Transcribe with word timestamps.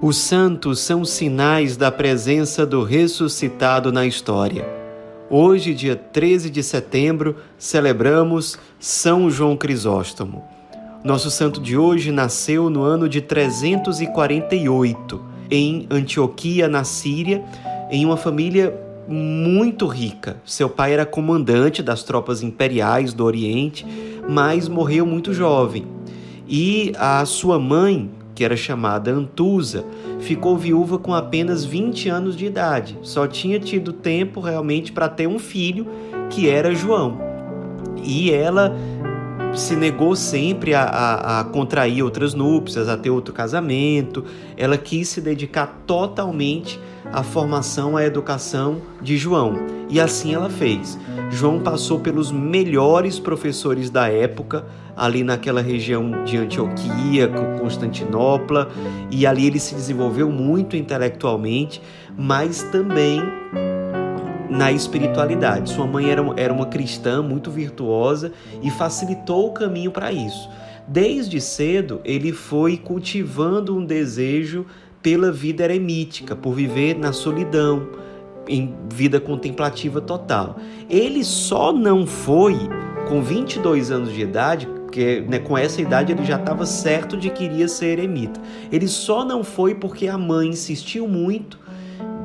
Os 0.00 0.16
santos 0.16 0.78
são 0.78 1.04
sinais 1.04 1.76
da 1.76 1.90
presença 1.90 2.64
do 2.64 2.84
ressuscitado 2.84 3.90
na 3.90 4.06
história. 4.06 4.64
Hoje, 5.28 5.74
dia 5.74 5.96
13 5.96 6.50
de 6.50 6.62
setembro, 6.62 7.34
celebramos 7.58 8.56
São 8.78 9.28
João 9.28 9.56
Crisóstomo. 9.56 10.44
Nosso 11.02 11.32
santo 11.32 11.60
de 11.60 11.76
hoje 11.76 12.12
nasceu 12.12 12.70
no 12.70 12.84
ano 12.84 13.08
de 13.08 13.20
348, 13.20 15.20
em 15.50 15.88
Antioquia, 15.90 16.68
na 16.68 16.84
Síria, 16.84 17.42
em 17.90 18.06
uma 18.06 18.16
família 18.16 18.72
muito 19.08 19.88
rica. 19.88 20.36
Seu 20.46 20.70
pai 20.70 20.92
era 20.92 21.04
comandante 21.04 21.82
das 21.82 22.04
tropas 22.04 22.40
imperiais 22.40 23.12
do 23.12 23.24
Oriente, 23.24 23.84
mas 24.28 24.68
morreu 24.68 25.04
muito 25.04 25.34
jovem. 25.34 25.84
E 26.46 26.92
a 26.96 27.26
sua 27.26 27.58
mãe, 27.58 28.08
que 28.38 28.44
era 28.44 28.56
chamada 28.56 29.10
Antusa, 29.10 29.84
ficou 30.20 30.56
viúva 30.56 30.96
com 30.96 31.12
apenas 31.12 31.64
20 31.64 32.08
anos 32.08 32.36
de 32.36 32.46
idade. 32.46 32.96
Só 33.02 33.26
tinha 33.26 33.58
tido 33.58 33.92
tempo 33.92 34.38
realmente 34.38 34.92
para 34.92 35.08
ter 35.08 35.26
um 35.26 35.40
filho, 35.40 35.88
que 36.30 36.48
era 36.48 36.72
João. 36.72 37.18
E 38.04 38.30
ela 38.30 38.76
se 39.54 39.74
negou 39.74 40.14
sempre 40.14 40.74
a, 40.74 40.82
a, 40.82 41.40
a, 41.40 41.44
contrair 41.44 42.02
outras 42.02 42.34
núpcias, 42.34 42.88
a 42.88 42.96
ter 42.96 43.10
outro 43.10 43.34
casamento. 43.34 44.24
Ela 44.56 44.78
quis 44.78 45.08
se 45.08 45.20
dedicar 45.20 45.82
totalmente 45.86 46.78
à 47.12 47.22
formação, 47.22 47.96
à 47.96 48.04
educação 48.04 48.80
de 49.00 49.16
João. 49.16 49.54
E 49.88 49.98
assim 49.98 50.34
ela 50.34 50.50
fez. 50.50 50.98
João 51.30 51.60
passou 51.60 52.00
pelos 52.00 52.30
melhores 52.30 53.18
professores 53.18 53.90
da 53.90 54.08
época, 54.08 54.64
ali 54.96 55.22
naquela 55.22 55.60
região 55.60 56.24
de 56.24 56.36
Antioquia, 56.36 57.28
Constantinopla, 57.60 58.68
e 59.10 59.26
ali 59.26 59.46
ele 59.46 59.60
se 59.60 59.74
desenvolveu 59.74 60.30
muito 60.30 60.76
intelectualmente, 60.76 61.80
mas 62.16 62.62
também 62.64 63.22
na 64.48 64.72
espiritualidade. 64.72 65.70
Sua 65.70 65.86
mãe 65.86 66.10
era, 66.10 66.22
era 66.36 66.52
uma 66.52 66.66
cristã 66.66 67.22
muito 67.22 67.50
virtuosa 67.50 68.32
e 68.62 68.70
facilitou 68.70 69.48
o 69.48 69.52
caminho 69.52 69.90
para 69.90 70.12
isso. 70.12 70.48
Desde 70.86 71.40
cedo, 71.40 72.00
ele 72.04 72.32
foi 72.32 72.78
cultivando 72.78 73.76
um 73.76 73.84
desejo 73.84 74.64
pela 75.02 75.30
vida 75.30 75.64
eremítica, 75.64 76.34
por 76.34 76.54
viver 76.54 76.98
na 76.98 77.12
solidão, 77.12 77.88
em 78.48 78.74
vida 78.90 79.20
contemplativa 79.20 80.00
total. 80.00 80.56
Ele 80.88 81.22
só 81.22 81.72
não 81.72 82.06
foi, 82.06 82.56
com 83.06 83.22
22 83.22 83.90
anos 83.90 84.12
de 84.12 84.22
idade, 84.22 84.66
porque 84.66 85.22
né, 85.28 85.38
com 85.38 85.56
essa 85.56 85.82
idade 85.82 86.12
ele 86.12 86.24
já 86.24 86.36
estava 86.36 86.64
certo 86.64 87.16
de 87.16 87.28
que 87.28 87.44
iria 87.44 87.68
ser 87.68 87.98
eremita. 87.98 88.40
Ele 88.72 88.88
só 88.88 89.24
não 89.24 89.44
foi 89.44 89.74
porque 89.74 90.08
a 90.08 90.16
mãe 90.16 90.48
insistiu 90.48 91.06
muito, 91.06 91.58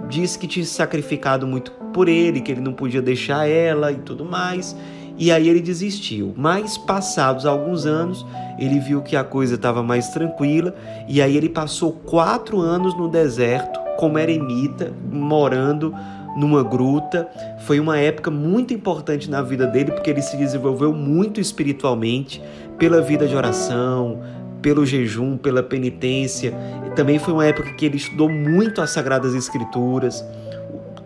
disse 0.08 0.40
que 0.40 0.48
tinha 0.48 0.66
sacrificado 0.66 1.46
muito 1.46 1.83
por 1.94 2.10
ele, 2.10 2.42
que 2.42 2.52
ele 2.52 2.62
não 2.62 2.74
podia 2.74 3.02
deixar 3.02 3.48
ela 3.48 3.92
e 3.92 3.98
tudo 3.98 4.26
mais. 4.26 4.76
E 5.18 5.32
aí 5.32 5.48
ele 5.48 5.62
desistiu. 5.62 6.34
Mas 6.36 6.78
passados 6.78 7.46
alguns 7.46 7.86
anos, 7.86 8.26
ele 8.60 8.80
viu 8.80 9.02
que 9.02 9.16
a 9.16 9.24
coisa 9.24 9.56
estava 9.56 9.84
mais 9.84 10.10
tranquila 10.10 10.76
e 11.08 11.22
aí 11.22 11.38
ele 11.38 11.50
passou 11.50 11.92
quatro 11.92 12.60
anos 12.60 12.98
no 12.98 13.08
deserto 13.08 13.80
como 13.98 14.18
eremita, 14.18 14.92
morando 15.12 15.94
numa 16.36 16.64
gruta. 16.64 17.28
Foi 17.60 17.80
uma 17.80 17.98
época 17.98 18.32
muito 18.32 18.74
importante 18.74 19.30
na 19.30 19.42
vida 19.42 19.68
dele 19.68 19.92
porque 19.92 20.10
ele 20.10 20.22
se 20.22 20.36
desenvolveu 20.36 20.92
muito 20.92 21.40
espiritualmente 21.40 22.42
pela 22.78 23.02
vida 23.02 23.28
de 23.28 23.36
oração, 23.36 24.20
pelo 24.62 24.86
jejum, 24.86 25.38
pela 25.38 25.62
penitência. 25.62 26.53
Também 26.96 27.20
foi 27.20 27.34
uma 27.34 27.46
época 27.46 27.74
que 27.74 27.86
ele 27.86 27.98
estudou 27.98 28.30
muito 28.30 28.82
as 28.82 28.90
Sagradas 28.90 29.36
Escrituras, 29.36 30.26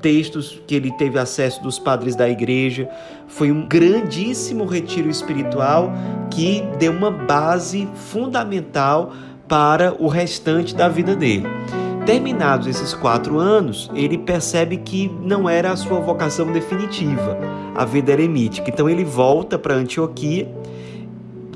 textos 0.02 0.62
que 0.68 0.76
ele 0.76 0.92
teve 0.92 1.20
acesso 1.20 1.62
dos 1.62 1.80
padres 1.80 2.16
da 2.16 2.30
igreja. 2.30 2.90
Foi 3.28 3.52
um 3.52 3.68
grandíssimo 3.68 4.66
retiro 4.66 5.10
espiritual 5.10 5.92
que 6.32 6.64
deu 6.80 6.92
uma 6.92 7.12
base 7.12 7.88
fundamental 7.96 9.14
para 9.48 9.96
o 10.00 10.08
restante 10.08 10.76
da 10.76 10.88
vida 10.88 11.16
dele. 11.16 11.48
Terminados 12.06 12.68
esses 12.68 12.94
quatro 12.94 13.38
anos, 13.38 13.92
ele 13.94 14.18
percebe 14.18 14.78
que 14.78 15.12
não 15.22 15.50
era 15.50 15.72
a 15.72 15.76
sua 15.76 16.00
vocação 16.00 16.52
definitiva, 16.54 17.38
a 17.76 17.84
vida 17.84 18.14
eremítica. 18.14 18.70
Então 18.70 18.90
ele 18.90 19.04
volta 19.04 19.60
para 19.60 19.76
Antioquia. 19.76 20.50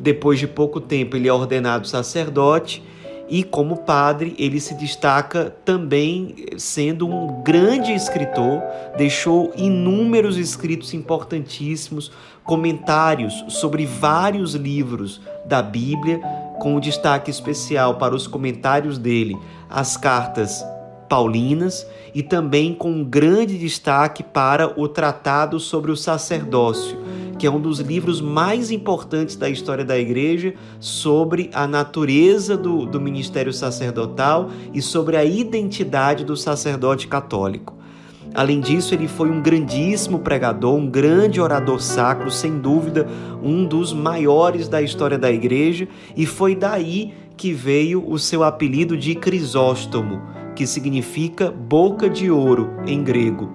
Depois 0.01 0.39
de 0.39 0.47
pouco 0.47 0.81
tempo, 0.81 1.15
ele 1.15 1.27
é 1.27 1.33
ordenado 1.33 1.87
sacerdote 1.87 2.83
e, 3.31 3.43
como 3.43 3.77
padre, 3.77 4.35
ele 4.37 4.59
se 4.59 4.73
destaca 4.73 5.55
também 5.63 6.35
sendo 6.57 7.07
um 7.07 7.41
grande 7.41 7.93
escritor, 7.93 8.61
deixou 8.97 9.53
inúmeros 9.55 10.37
escritos 10.37 10.93
importantíssimos, 10.93 12.11
comentários 12.43 13.45
sobre 13.47 13.85
vários 13.85 14.53
livros 14.53 15.21
da 15.45 15.61
Bíblia, 15.61 16.19
com 16.59 16.77
destaque 16.77 17.31
especial 17.31 17.95
para 17.95 18.13
os 18.13 18.27
comentários 18.27 18.97
dele 18.97 19.37
as 19.69 19.95
cartas 19.95 20.61
paulinas 21.11 21.85
e 22.15 22.23
também 22.23 22.73
com 22.73 22.89
um 22.89 23.03
grande 23.03 23.57
destaque 23.57 24.23
para 24.23 24.79
o 24.79 24.87
Tratado 24.87 25.59
sobre 25.59 25.91
o 25.91 25.97
Sacerdócio, 25.97 26.97
que 27.37 27.45
é 27.45 27.51
um 27.51 27.59
dos 27.59 27.81
livros 27.81 28.21
mais 28.21 28.71
importantes 28.71 29.35
da 29.35 29.49
história 29.49 29.83
da 29.83 29.99
Igreja 29.99 30.53
sobre 30.79 31.49
a 31.53 31.67
natureza 31.67 32.55
do, 32.55 32.85
do 32.85 33.01
ministério 33.01 33.51
sacerdotal 33.51 34.49
e 34.73 34.81
sobre 34.81 35.17
a 35.17 35.25
identidade 35.25 36.23
do 36.23 36.37
sacerdote 36.37 37.09
católico. 37.09 37.75
Além 38.33 38.61
disso, 38.61 38.93
ele 38.93 39.09
foi 39.09 39.29
um 39.29 39.41
grandíssimo 39.41 40.19
pregador, 40.19 40.75
um 40.75 40.89
grande 40.89 41.41
orador 41.41 41.81
sacro, 41.81 42.31
sem 42.31 42.57
dúvida, 42.57 43.05
um 43.43 43.65
dos 43.65 43.91
maiores 43.91 44.69
da 44.69 44.81
história 44.81 45.17
da 45.17 45.29
igreja, 45.29 45.89
e 46.15 46.25
foi 46.25 46.55
daí 46.55 47.13
que 47.35 47.51
veio 47.51 48.07
o 48.09 48.17
seu 48.17 48.45
apelido 48.45 48.95
de 48.95 49.13
Crisóstomo, 49.15 50.21
que 50.61 50.67
significa 50.67 51.49
boca 51.49 52.07
de 52.07 52.29
ouro 52.29 52.69
em 52.85 53.03
grego. 53.03 53.49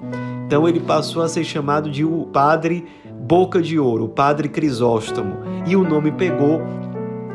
Então 0.45 0.69
ele 0.69 0.81
passou 0.81 1.23
a 1.23 1.29
ser 1.29 1.45
chamado 1.45 1.89
de 1.89 2.05
o 2.05 2.25
padre 2.33 2.85
boca 3.21 3.63
de 3.63 3.79
ouro, 3.79 4.07
o 4.07 4.09
padre 4.09 4.49
Crisóstomo, 4.49 5.37
e 5.69 5.77
o 5.77 5.89
nome 5.89 6.11
pegou 6.11 6.61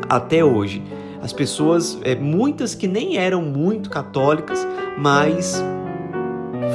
até 0.09 0.43
hoje. 0.43 0.83
As 1.21 1.31
pessoas, 1.31 1.97
é, 2.03 2.15
muitas 2.15 2.75
que 2.75 2.85
nem 2.85 3.15
eram 3.15 3.43
muito 3.43 3.89
católicas, 3.89 4.67
mas 4.97 5.63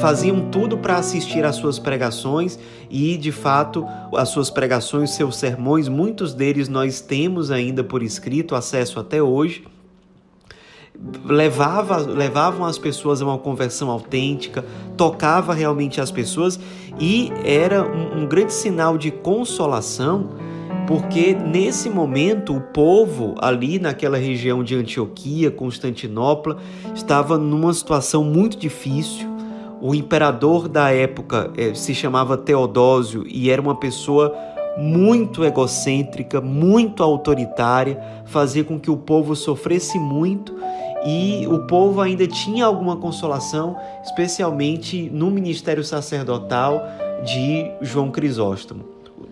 faziam 0.01 0.49
tudo 0.51 0.79
para 0.79 0.97
assistir 0.97 1.45
às 1.45 1.57
suas 1.57 1.79
pregações 1.79 2.59
e, 2.89 3.19
de 3.19 3.31
fato, 3.31 3.87
as 4.17 4.31
suas 4.31 4.49
pregações, 4.49 5.11
seus 5.11 5.37
sermões, 5.37 5.87
muitos 5.87 6.33
deles 6.33 6.67
nós 6.67 7.03
temos 7.03 7.51
ainda 7.51 7.85
por 7.85 8.03
escrito, 8.03 8.55
acesso 8.55 8.99
até 8.99 9.23
hoje. 9.23 9.67
Levava, 11.25 11.99
levavam 11.99 12.65
as 12.65 12.79
pessoas 12.79 13.21
a 13.21 13.25
uma 13.25 13.39
conversão 13.39 13.91
autêntica, 13.91 14.65
tocava 14.97 15.53
realmente 15.53 16.01
as 16.01 16.11
pessoas 16.11 16.59
e 16.99 17.33
era 17.45 17.83
um, 17.83 18.23
um 18.23 18.27
grande 18.27 18.53
sinal 18.53 18.97
de 18.97 19.11
consolação, 19.11 20.31
porque 20.87 21.35
nesse 21.35 21.91
momento 21.91 22.57
o 22.57 22.61
povo 22.61 23.35
ali 23.39 23.79
naquela 23.79 24.17
região 24.17 24.65
de 24.65 24.75
Antioquia, 24.75 25.51
Constantinopla, 25.51 26.59
estava 26.95 27.37
numa 27.37 27.73
situação 27.75 28.25
muito 28.25 28.57
difícil. 28.57 29.29
O 29.81 29.95
imperador 29.95 30.69
da 30.69 30.91
época 30.91 31.51
eh, 31.57 31.75
se 31.75 31.95
chamava 31.95 32.37
Teodósio 32.37 33.25
e 33.27 33.51
era 33.51 33.61
uma 33.61 33.75
pessoa 33.75 34.35
muito 34.77 35.45
egocêntrica, 35.45 36.41
muito 36.41 37.03
autoritária, 37.03 37.99
fazia 38.27 38.63
com 38.63 38.79
que 38.79 38.91
o 38.91 38.97
povo 38.97 39.35
sofresse 39.35 39.99
muito 39.99 40.55
e 41.07 41.47
o 41.47 41.61
povo 41.61 42.01
ainda 42.01 42.27
tinha 42.27 42.67
alguma 42.67 42.97
consolação, 42.97 43.77
especialmente 44.03 45.09
no 45.11 45.31
ministério 45.31 45.85
sacerdotal 45.85 46.83
de 47.25 47.71
João 47.81 48.11
Crisóstomo. 48.11 48.85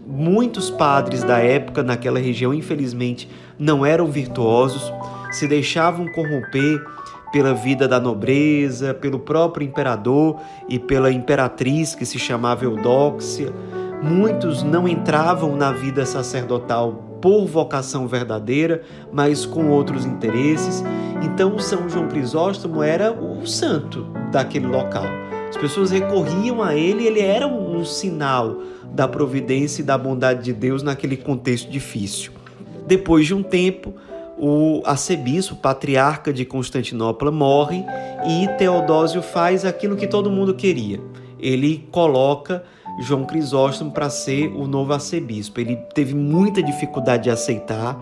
Muitos 0.06 0.70
padres 0.70 1.24
da 1.24 1.38
época 1.38 1.82
naquela 1.82 2.20
região, 2.20 2.54
infelizmente, 2.54 3.28
não 3.58 3.84
eram 3.84 4.06
virtuosos, 4.06 4.92
se 5.32 5.48
deixavam 5.48 6.06
corromper 6.12 6.80
pela 7.32 7.52
vida 7.52 7.88
da 7.88 7.98
nobreza, 7.98 8.94
pelo 8.94 9.18
próprio 9.18 9.66
imperador 9.66 10.36
e 10.68 10.78
pela 10.78 11.10
imperatriz 11.10 11.92
que 11.92 12.06
se 12.06 12.20
chamava 12.20 12.64
Eudóxia. 12.64 13.52
Muitos 14.00 14.62
não 14.62 14.86
entravam 14.86 15.56
na 15.56 15.72
vida 15.72 16.06
sacerdotal 16.06 17.03
por 17.24 17.46
vocação 17.46 18.06
verdadeira, 18.06 18.82
mas 19.10 19.46
com 19.46 19.70
outros 19.70 20.04
interesses. 20.04 20.84
Então, 21.22 21.58
São 21.58 21.88
João 21.88 22.06
Crisóstomo 22.06 22.82
era 22.82 23.10
o 23.10 23.46
santo 23.46 24.06
daquele 24.30 24.66
local. 24.66 25.06
As 25.48 25.56
pessoas 25.56 25.90
recorriam 25.90 26.62
a 26.62 26.76
ele, 26.76 27.06
ele 27.06 27.20
era 27.20 27.46
um 27.46 27.82
sinal 27.82 28.58
da 28.92 29.08
providência 29.08 29.80
e 29.80 29.84
da 29.86 29.96
bondade 29.96 30.44
de 30.44 30.52
Deus 30.52 30.82
naquele 30.82 31.16
contexto 31.16 31.70
difícil. 31.70 32.30
Depois 32.86 33.24
de 33.24 33.32
um 33.32 33.42
tempo, 33.42 33.94
o 34.36 34.82
arcebispo, 34.84 35.56
patriarca 35.56 36.30
de 36.30 36.44
Constantinopla, 36.44 37.30
morre 37.30 37.82
e 38.28 38.46
Teodósio 38.58 39.22
faz 39.22 39.64
aquilo 39.64 39.96
que 39.96 40.06
todo 40.06 40.30
mundo 40.30 40.52
queria. 40.52 41.00
Ele 41.40 41.88
coloca 41.90 42.62
João 43.00 43.24
Crisóstomo 43.24 43.90
para 43.90 44.08
ser 44.08 44.48
o 44.48 44.66
novo 44.66 44.92
arcebispo. 44.92 45.60
Ele 45.60 45.76
teve 45.94 46.14
muita 46.14 46.62
dificuldade 46.62 47.24
de 47.24 47.30
aceitar, 47.30 47.98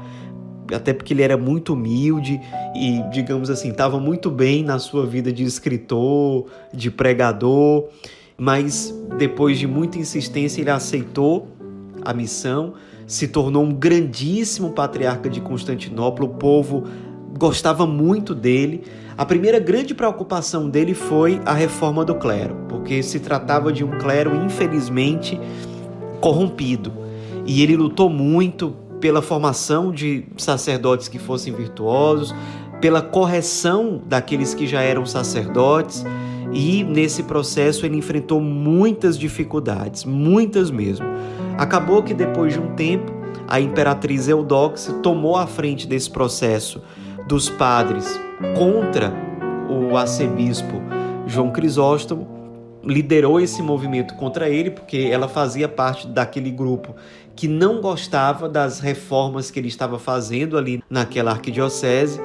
até 0.73 0.93
porque 0.93 1.12
ele 1.12 1.23
era 1.23 1.37
muito 1.37 1.75
humilde 1.75 2.41
e, 2.75 3.03
digamos 3.11 3.50
assim, 3.50 3.71
estava 3.71 3.99
muito 3.99 4.31
bem 4.31 4.62
na 4.62 4.79
sua 4.79 5.06
vida 5.06 5.33
de 5.33 5.44
escritor, 5.44 6.47
de 6.73 6.91
pregador, 6.91 7.89
mas 8.37 8.94
depois 9.19 9.59
de 9.59 9.67
muita 9.67 9.99
insistência 9.99 10.61
ele 10.61 10.71
aceitou 10.71 11.49
a 12.05 12.12
missão, 12.12 12.75
se 13.06 13.29
tornou 13.29 13.62
um 13.62 13.73
grandíssimo 13.73 14.71
patriarca 14.71 15.29
de 15.29 15.41
Constantinopla, 15.41 16.25
o 16.25 16.31
povo 16.31 16.85
gostava 17.38 17.87
muito 17.87 18.34
dele. 18.34 18.82
A 19.17 19.25
primeira 19.25 19.58
grande 19.58 19.94
preocupação 19.94 20.69
dele 20.69 20.94
foi 20.94 21.40
a 21.44 21.52
reforma 21.52 22.05
do 22.05 22.14
clero, 22.14 22.56
porque 22.69 23.02
se 23.02 23.20
tratava 23.20 23.73
de 23.73 23.84
um 23.84 23.99
clero 23.99 24.34
infelizmente 24.44 25.38
corrompido. 26.20 26.93
E 27.46 27.62
ele 27.62 27.76
lutou 27.76 28.08
muito 28.08 28.75
pela 29.00 29.20
formação 29.20 29.90
de 29.90 30.25
sacerdotes 30.37 31.08
que 31.08 31.19
fossem 31.19 31.52
virtuosos, 31.52 32.34
pela 32.81 33.02
correção 33.02 34.00
daqueles 34.06 34.55
que 34.55 34.67
já 34.67 34.81
eram 34.81 35.05
sacerdotes, 35.05 36.05
e 36.52 36.84
nesse 36.84 37.23
processo 37.25 37.87
ele 37.87 37.96
enfrentou 37.96 38.40
muitas 38.40 39.19
dificuldades, 39.19 40.05
muitas 40.05 40.70
mesmo. 40.70 41.06
Acabou 41.58 42.02
que 42.02 42.14
depois 42.14 42.52
de 42.52 42.61
um 42.61 42.75
tempo, 42.75 43.12
a 43.49 43.61
imperatriz 43.61 44.29
Eudóxia 44.29 44.94
tomou 44.94 45.37
a 45.37 45.46
frente 45.46 45.87
desse 45.87 46.11
processo 46.11 46.81
dos 47.32 47.49
padres 47.49 48.20
contra 48.58 49.11
o 49.67 49.96
arcebispo 49.96 50.82
João 51.26 51.50
Crisóstomo, 51.50 52.29
liderou 52.84 53.40
esse 53.40 53.62
movimento 53.62 54.14
contra 54.17 54.50
ele, 54.50 54.70
porque 54.70 55.08
ela 55.11 55.26
fazia 55.26 55.67
parte 55.67 56.06
daquele 56.06 56.50
grupo 56.50 56.94
que 57.34 57.49
não 57.49 57.81
gostava 57.81 58.50
das 58.50 58.81
reformas 58.81 59.50
que 59.50 59.58
ele 59.58 59.69
estava 59.69 59.99
fazendo 59.99 60.58
ali 60.58 60.84
naquela 60.90 61.31
arquidiocese, 61.31 62.20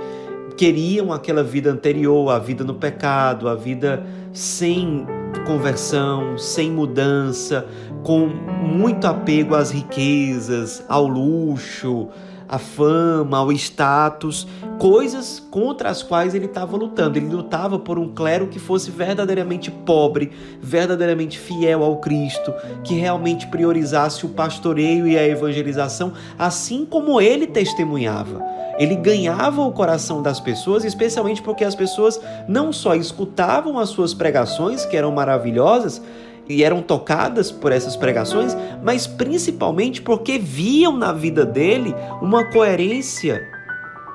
queriam 0.58 1.14
aquela 1.14 1.42
vida 1.42 1.72
anterior, 1.72 2.30
a 2.30 2.38
vida 2.38 2.66
no 2.66 2.74
pecado, 2.74 3.48
a 3.48 3.56
vida 3.56 4.06
sem 4.34 5.08
conversão, 5.46 6.38
sem 6.38 6.70
mudança, 6.70 7.66
com 8.04 8.28
muito 8.28 9.08
apego 9.08 9.56
às 9.56 9.72
riquezas, 9.72 10.84
ao 10.90 11.08
luxo, 11.08 12.10
à 12.48 12.58
fama, 12.58 13.38
ao 13.38 13.52
status, 13.52 14.48
coisas 14.80 15.40
contra 15.52 15.90
as 15.90 16.02
quais 16.02 16.34
ele 16.34 16.46
estava 16.46 16.78
lutando. 16.78 17.18
Ele 17.18 17.28
lutava 17.28 17.78
por 17.78 17.98
um 18.00 18.14
clero 18.14 18.48
que 18.48 18.60
fosse 18.60 18.90
verdadeiramente 18.92 19.70
pobre, 19.70 20.32
verdadeiramente 20.62 21.38
fiel 21.38 21.84
ao 21.84 21.98
Cristo, 21.98 22.54
que 22.84 22.96
realmente 22.96 23.48
priorizasse 23.48 24.26
o 24.26 24.30
pastoreio 24.30 25.08
e 25.08 25.18
a 25.18 25.28
evangelização, 25.28 26.14
assim 26.38 26.86
como 26.86 27.20
ele 27.20 27.48
testemunhava. 27.48 28.58
Ele 28.78 28.96
ganhava 28.96 29.62
o 29.62 29.72
coração 29.72 30.22
das 30.22 30.40
pessoas, 30.40 30.86
especialmente 30.86 31.42
porque 31.42 31.64
as 31.64 31.74
pessoas 31.74 32.22
não 32.48 32.72
só 32.72 32.94
escutavam 32.94 33.80
as 33.80 33.90
suas 33.90 34.14
pregações, 34.14 34.86
que 34.86 34.96
eram 34.96 35.12
maravilhosas, 35.12 36.02
e 36.50 36.64
eram 36.64 36.82
tocadas 36.82 37.52
por 37.52 37.72
essas 37.72 37.96
pregações, 37.96 38.56
mas 38.84 39.06
principalmente 39.06 40.02
porque 40.02 40.38
viam 40.38 40.96
na 40.96 41.12
vida 41.12 41.46
dele 41.46 41.94
uma 42.22 42.46
coerência 42.46 43.42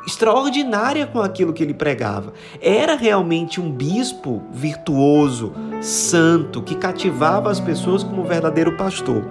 extraordinária 0.06 1.06
com 1.06 1.20
aquilo 1.20 1.52
que 1.52 1.62
ele 1.62 1.74
pregava. 1.74 2.32
Era 2.60 2.96
realmente 2.96 3.60
um 3.60 3.70
bispo 3.70 4.42
virtuoso, 4.52 5.52
santo, 5.80 6.62
que 6.62 6.74
cativava 6.74 7.50
as 7.50 7.60
pessoas 7.60 8.02
como 8.02 8.24
verdadeiro 8.24 8.76
pastor. 8.76 9.24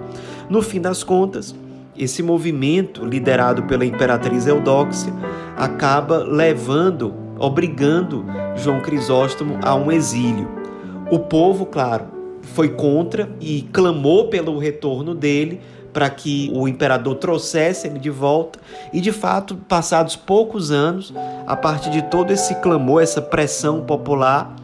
No 0.48 0.62
fim 0.62 0.80
das 0.80 1.02
contas, 1.02 1.54
esse 1.96 2.22
movimento, 2.22 3.04
liderado 3.04 3.64
pela 3.64 3.84
imperatriz 3.84 4.46
Eudóxia, 4.46 5.12
acaba 5.56 6.18
levando, 6.18 7.14
obrigando 7.38 8.24
João 8.56 8.80
Crisóstomo 8.80 9.58
a 9.62 9.74
um 9.74 9.92
exílio. 9.92 10.48
O 11.10 11.18
povo, 11.18 11.66
claro, 11.66 12.06
foi 12.42 12.70
contra 12.70 13.30
e 13.40 13.62
clamou 13.72 14.28
pelo 14.28 14.58
retorno 14.58 15.14
dele 15.14 15.60
para 15.92 16.08
que 16.08 16.50
o 16.54 16.66
imperador 16.66 17.16
trouxesse 17.16 17.86
ele 17.86 17.98
de 17.98 18.10
volta. 18.10 18.58
E 18.92 19.00
de 19.00 19.12
fato, 19.12 19.56
passados 19.68 20.16
poucos 20.16 20.70
anos, 20.70 21.12
a 21.46 21.54
partir 21.54 21.90
de 21.90 22.02
todo 22.02 22.30
esse 22.32 22.54
clamor, 22.56 23.02
essa 23.02 23.20
pressão 23.20 23.82
popular, 23.82 24.54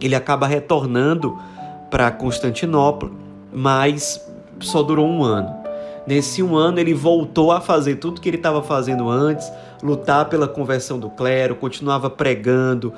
ele 0.00 0.14
acaba 0.14 0.46
retornando 0.46 1.38
para 1.90 2.10
Constantinopla, 2.10 3.10
mas 3.52 4.24
só 4.60 4.82
durou 4.82 5.06
um 5.06 5.22
ano. 5.22 5.62
Nesse 6.06 6.42
um 6.42 6.56
ano, 6.56 6.80
ele 6.80 6.94
voltou 6.94 7.52
a 7.52 7.60
fazer 7.60 7.96
tudo 7.96 8.20
que 8.20 8.28
ele 8.28 8.36
estava 8.36 8.62
fazendo 8.62 9.08
antes, 9.08 9.52
lutar 9.82 10.28
pela 10.28 10.46
conversão 10.46 10.98
do 10.98 11.10
clero, 11.10 11.56
continuava 11.56 12.08
pregando, 12.08 12.92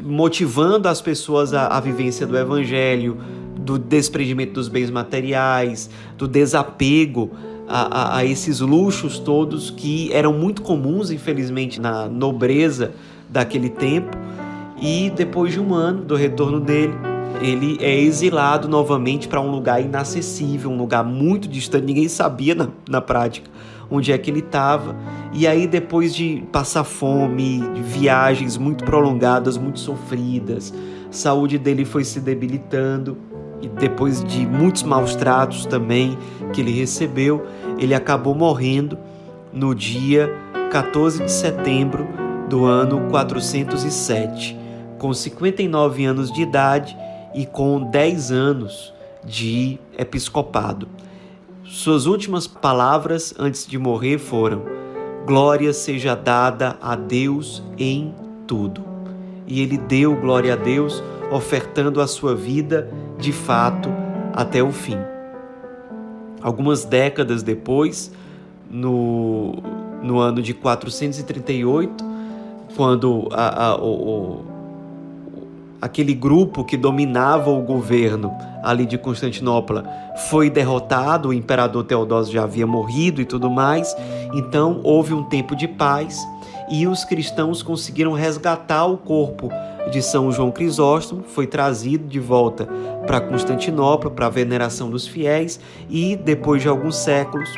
motivando 0.00 0.88
as 0.88 1.00
pessoas 1.00 1.52
à, 1.52 1.66
à 1.66 1.80
vivência 1.80 2.26
do 2.26 2.36
evangelho, 2.36 3.18
do 3.56 3.78
desprendimento 3.78 4.52
dos 4.52 4.68
bens 4.68 4.90
materiais, 4.90 5.90
do 6.16 6.28
desapego 6.28 7.30
a, 7.68 7.80
a, 7.80 8.16
a, 8.18 8.24
esses 8.24 8.60
luxos 8.60 9.18
todos 9.18 9.70
que 9.70 10.12
eram 10.12 10.32
muito 10.32 10.62
comuns, 10.62 11.10
infelizmente, 11.10 11.80
na 11.80 12.08
nobreza 12.08 12.92
daquele 13.28 13.68
tempo. 13.68 14.16
E 14.80 15.10
depois 15.10 15.52
de 15.52 15.60
um 15.60 15.74
ano 15.74 16.04
do 16.04 16.16
retorno 16.16 16.60
dele, 16.60 16.92
ele 17.40 17.78
é 17.80 17.98
exilado 17.98 18.68
novamente 18.68 19.26
para 19.26 19.40
um 19.40 19.50
lugar 19.50 19.80
inacessível, 19.80 20.70
um 20.70 20.76
lugar 20.76 21.04
muito 21.04 21.48
distante, 21.48 21.84
ninguém 21.84 22.08
sabia 22.08 22.54
na, 22.54 22.68
na 22.88 23.00
prática 23.00 23.50
onde 23.92 24.10
é 24.10 24.18
que 24.18 24.30
ele 24.30 24.40
estava. 24.40 24.96
E 25.32 25.46
aí, 25.46 25.66
depois 25.66 26.14
de 26.14 26.42
passar 26.50 26.84
fome, 26.84 27.60
de 27.74 27.82
viagens 27.82 28.56
muito 28.56 28.84
prolongadas, 28.84 29.58
muito 29.58 29.78
sofridas, 29.78 30.72
a 31.08 31.12
saúde 31.12 31.58
dele 31.58 31.84
foi 31.84 32.04
se 32.04 32.18
debilitando. 32.18 33.18
E 33.60 33.68
depois 33.68 34.24
de 34.24 34.44
muitos 34.44 34.82
maus 34.82 35.14
tratos 35.14 35.66
também 35.66 36.18
que 36.52 36.60
ele 36.60 36.72
recebeu, 36.72 37.46
ele 37.78 37.94
acabou 37.94 38.34
morrendo 38.34 38.98
no 39.52 39.72
dia 39.72 40.28
14 40.72 41.22
de 41.22 41.30
setembro 41.30 42.08
do 42.48 42.64
ano 42.64 43.08
407, 43.08 44.58
com 44.98 45.14
59 45.14 46.04
anos 46.04 46.32
de 46.32 46.42
idade 46.42 46.96
e 47.34 47.46
com 47.46 47.88
10 47.88 48.32
anos 48.32 48.92
de 49.24 49.78
episcopado. 49.96 50.88
Suas 51.72 52.04
últimas 52.04 52.46
palavras 52.46 53.32
antes 53.38 53.66
de 53.66 53.78
morrer 53.78 54.18
foram: 54.18 54.62
Glória 55.24 55.72
seja 55.72 56.14
dada 56.14 56.76
a 56.82 56.94
Deus 56.94 57.62
em 57.78 58.14
tudo. 58.46 58.84
E 59.46 59.62
ele 59.62 59.78
deu 59.78 60.14
glória 60.14 60.52
a 60.52 60.56
Deus, 60.56 61.02
ofertando 61.30 62.02
a 62.02 62.06
sua 62.06 62.34
vida 62.34 62.90
de 63.18 63.32
fato 63.32 63.88
até 64.34 64.62
o 64.62 64.70
fim. 64.70 64.98
Algumas 66.42 66.84
décadas 66.84 67.42
depois, 67.42 68.12
no, 68.70 69.54
no 70.02 70.18
ano 70.18 70.42
de 70.42 70.52
438, 70.52 72.04
quando 72.76 73.30
a, 73.32 73.68
a, 73.68 73.76
o, 73.76 74.44
aquele 75.82 76.14
grupo 76.14 76.62
que 76.62 76.76
dominava 76.76 77.50
o 77.50 77.60
governo 77.60 78.32
ali 78.62 78.86
de 78.86 78.96
Constantinopla 78.96 79.84
foi 80.30 80.48
derrotado, 80.48 81.30
o 81.30 81.34
imperador 81.34 81.82
Teodósio 81.82 82.34
já 82.34 82.44
havia 82.44 82.68
morrido 82.68 83.20
e 83.20 83.24
tudo 83.24 83.50
mais. 83.50 83.96
Então 84.32 84.80
houve 84.84 85.12
um 85.12 85.24
tempo 85.24 85.56
de 85.56 85.66
paz 85.66 86.24
e 86.70 86.86
os 86.86 87.04
cristãos 87.04 87.64
conseguiram 87.64 88.12
resgatar 88.12 88.86
o 88.86 88.96
corpo 88.96 89.50
de 89.90 90.00
São 90.00 90.30
João 90.30 90.52
Crisóstomo, 90.52 91.24
foi 91.24 91.48
trazido 91.48 92.06
de 92.06 92.20
volta 92.20 92.68
para 93.04 93.20
Constantinopla 93.20 94.08
para 94.08 94.26
a 94.26 94.30
veneração 94.30 94.88
dos 94.88 95.08
fiéis 95.08 95.58
e 95.90 96.14
depois 96.14 96.62
de 96.62 96.68
alguns 96.68 96.96
séculos 96.96 97.50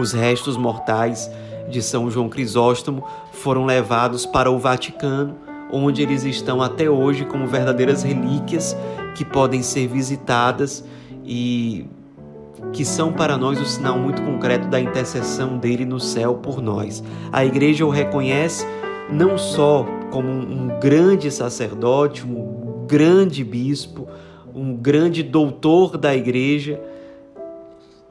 os 0.00 0.12
restos 0.12 0.56
mortais 0.56 1.30
de 1.70 1.80
São 1.80 2.10
João 2.10 2.28
Crisóstomo 2.28 3.06
foram 3.30 3.64
levados 3.64 4.26
para 4.26 4.50
o 4.50 4.58
Vaticano 4.58 5.47
onde 5.72 6.02
eles 6.02 6.24
estão 6.24 6.62
até 6.62 6.88
hoje 6.88 7.24
como 7.24 7.46
verdadeiras 7.46 8.02
relíquias 8.02 8.76
que 9.14 9.24
podem 9.24 9.62
ser 9.62 9.86
visitadas 9.86 10.84
e 11.24 11.86
que 12.72 12.84
são 12.84 13.12
para 13.12 13.36
nós 13.36 13.60
o 13.60 13.64
sinal 13.64 13.98
muito 13.98 14.22
concreto 14.22 14.68
da 14.68 14.80
intercessão 14.80 15.58
dele 15.58 15.84
no 15.84 16.00
céu 16.00 16.34
por 16.34 16.60
nós. 16.60 17.02
A 17.32 17.44
igreja 17.44 17.84
o 17.84 17.90
reconhece 17.90 18.66
não 19.10 19.38
só 19.38 19.86
como 20.10 20.28
um 20.28 20.78
grande 20.80 21.30
sacerdote, 21.30 22.24
um 22.24 22.86
grande 22.86 23.44
bispo, 23.44 24.08
um 24.54 24.74
grande 24.74 25.22
doutor 25.22 25.96
da 25.96 26.14
igreja, 26.14 26.80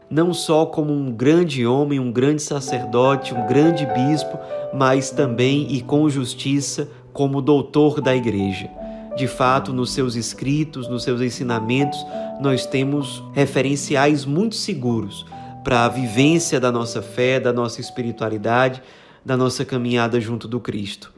não 0.10 0.34
só 0.34 0.66
como 0.66 0.94
um 0.94 1.12
grande 1.12 1.66
homem, 1.66 2.00
um 2.00 2.12
grande 2.12 2.42
sacerdote, 2.42 3.34
um 3.34 3.46
grande 3.46 3.86
bispo, 3.86 4.40
mas 4.74 5.10
também 5.12 5.68
e 5.74 5.82
com 5.82 6.10
justiça 6.10 6.88
como 7.18 7.42
doutor 7.42 8.00
da 8.00 8.16
igreja. 8.16 8.70
De 9.16 9.28
fato, 9.28 9.74
nos 9.74 9.92
seus 9.92 10.16
escritos, 10.16 10.88
nos 10.88 11.02
seus 11.02 11.20
ensinamentos, 11.20 11.98
nós 12.40 12.68
temos 12.68 13.24
referenciais 13.34 14.24
muito 14.24 14.54
seguros 14.54 15.26
para 15.64 15.86
a 15.86 15.90
vivência 15.90 16.60
da 16.60 16.72
nossa 16.72 17.02
fé, 17.02 17.40
da 17.40 17.52
nossa 17.52 17.82
espiritualidade, 17.82 18.84
da 19.26 19.36
nossa 19.36 19.66
caminhada 19.66 20.22
junto 20.22 20.48
do 20.48 20.60
Cristo. 20.60 21.12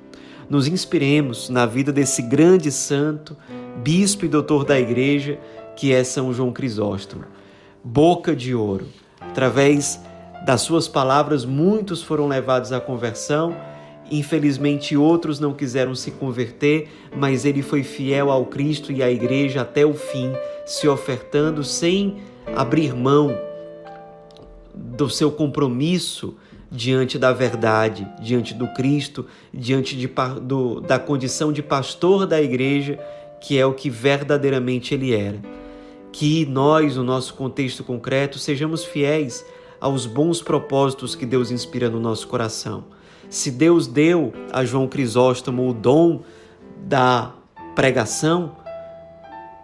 Nos 0.49 0.65
inspiremos 0.65 1.49
na 1.49 1.65
vida 1.65 1.91
desse 1.91 2.21
grande 2.21 2.71
santo, 2.71 3.35
bispo 3.83 4.23
e 4.23 4.29
doutor 4.29 4.63
da 4.63 4.79
igreja, 4.79 5.37
que 5.75 5.91
é 5.93 6.01
São 6.05 6.33
João 6.33 6.53
Crisóstomo 6.53 7.25
boca 7.83 8.35
de 8.35 8.53
ouro. 8.53 8.87
Através 9.19 10.01
das 10.45 10.61
suas 10.61 10.87
palavras, 10.87 11.45
muitos 11.45 12.01
foram 12.01 12.27
levados 12.27 12.71
à 12.71 12.79
conversão. 12.79 13.55
Infelizmente, 14.11 14.97
outros 14.97 15.39
não 15.39 15.53
quiseram 15.53 15.93
se 15.93 16.11
converter, 16.11 16.89
mas 17.15 17.45
ele 17.45 17.61
foi 17.61 17.83
fiel 17.83 18.31
ao 18.31 18.45
Cristo 18.45 18.91
e 18.91 19.03
à 19.03 19.11
Igreja 19.11 19.61
até 19.61 19.85
o 19.85 19.93
fim, 19.93 20.31
se 20.65 20.87
ofertando 20.87 21.63
sem 21.63 22.17
abrir 22.55 22.95
mão 22.95 23.37
do 24.73 25.09
seu 25.09 25.31
compromisso 25.31 26.35
diante 26.71 27.17
da 27.17 27.33
verdade, 27.33 28.07
diante 28.21 28.53
do 28.53 28.67
Cristo, 28.73 29.25
diante 29.53 29.95
de, 29.95 30.09
do, 30.41 30.81
da 30.81 30.99
condição 30.99 31.51
de 31.51 31.61
pastor 31.61 32.25
da 32.25 32.41
Igreja, 32.41 32.99
que 33.41 33.57
é 33.57 33.65
o 33.65 33.73
que 33.73 33.89
verdadeiramente 33.89 34.93
ele 34.93 35.13
era 35.13 35.39
que 36.11 36.45
nós, 36.45 36.95
no 36.95 37.03
nosso 37.03 37.33
contexto 37.33 37.83
concreto, 37.83 38.39
sejamos 38.39 38.83
fiéis 38.83 39.45
aos 39.79 40.05
bons 40.05 40.41
propósitos 40.41 41.15
que 41.15 41.25
Deus 41.25 41.51
inspira 41.51 41.89
no 41.89 41.99
nosso 41.99 42.27
coração. 42.27 42.83
Se 43.29 43.51
Deus 43.51 43.87
deu 43.87 44.33
a 44.51 44.65
João 44.65 44.87
Crisóstomo 44.87 45.69
o 45.69 45.73
dom 45.73 46.21
da 46.83 47.31
pregação, 47.75 48.53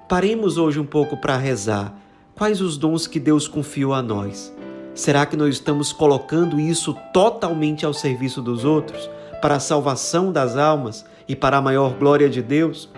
paremos 0.07 0.57
hoje 0.57 0.79
um 0.79 0.85
pouco 0.85 1.17
para 1.17 1.37
rezar. 1.37 1.93
Quais 2.35 2.61
os 2.61 2.77
dons 2.77 3.07
que 3.07 3.19
Deus 3.19 3.47
confiou 3.47 3.93
a 3.93 4.01
nós? 4.01 4.53
Será 4.93 5.25
que 5.25 5.35
nós 5.35 5.55
estamos 5.55 5.91
colocando 5.91 6.59
isso 6.59 6.95
totalmente 7.11 7.85
ao 7.85 7.93
serviço 7.93 8.41
dos 8.41 8.63
outros, 8.63 9.09
para 9.41 9.55
a 9.55 9.59
salvação 9.59 10.31
das 10.31 10.55
almas 10.55 11.05
e 11.27 11.35
para 11.35 11.57
a 11.57 11.61
maior 11.61 11.93
glória 11.95 12.29
de 12.29 12.41
Deus? 12.41 12.89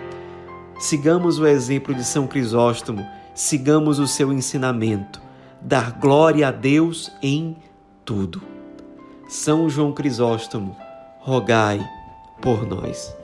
Sigamos 0.79 1.39
o 1.39 1.47
exemplo 1.47 1.93
de 1.95 2.03
São 2.03 2.27
Crisóstomo 2.27 3.03
sigamos 3.37 3.99
o 3.99 4.07
seu 4.07 4.33
ensinamento, 4.33 5.21
dar 5.61 5.91
glória 5.91 6.47
a 6.47 6.51
Deus 6.51 7.11
em 7.21 7.55
tudo. 8.03 8.56
São 9.29 9.69
João 9.69 9.91
Crisóstomo, 9.91 10.73
rogai 11.19 11.85
por 12.41 12.65
nós. 12.65 13.16